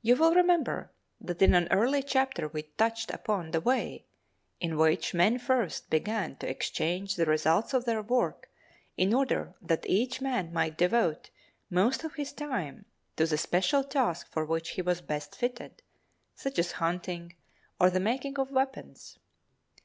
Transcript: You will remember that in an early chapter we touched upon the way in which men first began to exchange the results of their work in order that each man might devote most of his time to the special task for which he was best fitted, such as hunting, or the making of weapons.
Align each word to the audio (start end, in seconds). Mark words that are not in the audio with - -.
You 0.00 0.16
will 0.16 0.34
remember 0.34 0.90
that 1.20 1.40
in 1.40 1.54
an 1.54 1.68
early 1.70 2.02
chapter 2.02 2.48
we 2.48 2.62
touched 2.64 3.12
upon 3.12 3.52
the 3.52 3.60
way 3.60 4.06
in 4.58 4.76
which 4.76 5.14
men 5.14 5.38
first 5.38 5.88
began 5.88 6.34
to 6.38 6.48
exchange 6.50 7.14
the 7.14 7.26
results 7.26 7.72
of 7.72 7.84
their 7.84 8.02
work 8.02 8.48
in 8.96 9.14
order 9.14 9.54
that 9.62 9.86
each 9.86 10.20
man 10.20 10.52
might 10.52 10.76
devote 10.76 11.30
most 11.70 12.02
of 12.02 12.14
his 12.16 12.32
time 12.32 12.86
to 13.16 13.24
the 13.24 13.38
special 13.38 13.84
task 13.84 14.32
for 14.32 14.44
which 14.44 14.70
he 14.70 14.82
was 14.82 15.00
best 15.00 15.36
fitted, 15.36 15.80
such 16.34 16.58
as 16.58 16.72
hunting, 16.82 17.36
or 17.78 17.88
the 17.88 18.00
making 18.00 18.40
of 18.40 18.50
weapons. 18.50 19.20